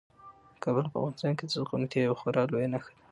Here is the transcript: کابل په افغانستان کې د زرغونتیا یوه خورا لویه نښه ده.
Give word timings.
کابل 0.63 0.85
په 0.89 0.95
افغانستان 0.99 1.31
کې 1.37 1.43
د 1.45 1.51
زرغونتیا 1.55 2.01
یوه 2.03 2.19
خورا 2.19 2.43
لویه 2.51 2.69
نښه 2.73 2.91
ده. 2.95 3.01